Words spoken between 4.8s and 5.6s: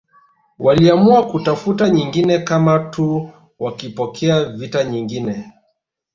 nyingine